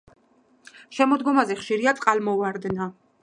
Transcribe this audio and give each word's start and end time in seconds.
შემოდგომაზე 0.99 1.57
ხშირია 1.61 1.95
წყალმოვარდნა. 1.99 2.89